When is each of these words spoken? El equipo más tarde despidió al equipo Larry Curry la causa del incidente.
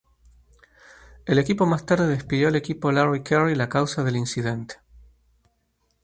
El 1.27 1.37
equipo 1.37 1.67
más 1.67 1.85
tarde 1.85 2.07
despidió 2.07 2.47
al 2.47 2.55
equipo 2.55 2.91
Larry 2.91 3.21
Curry 3.23 3.53
la 3.53 3.69
causa 3.69 4.03
del 4.03 4.15
incidente. 4.15 4.77